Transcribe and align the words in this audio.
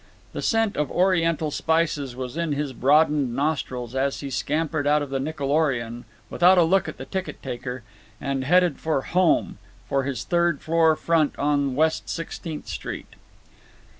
The 0.33 0.41
scent 0.41 0.77
of 0.77 0.89
Oriental 0.89 1.51
spices 1.51 2.15
was 2.15 2.35
in 2.35 2.53
his 2.53 2.73
broadened 2.73 3.35
nostrils 3.35 3.93
as 3.93 4.21
he 4.21 4.31
scampered 4.31 4.87
out 4.87 5.03
of 5.03 5.11
the 5.11 5.19
Nickelorion, 5.19 6.05
without 6.27 6.57
a 6.57 6.63
look 6.63 6.87
at 6.87 6.97
the 6.97 7.05
ticket 7.05 7.43
taker, 7.43 7.83
and 8.19 8.43
headed 8.43 8.79
for 8.79 9.03
"home"—for 9.03 10.01
his 10.01 10.23
third 10.23 10.59
floor 10.61 10.95
front 10.95 11.37
on 11.37 11.75
West 11.75 12.09
Sixteenth 12.09 12.67
Street. 12.67 13.13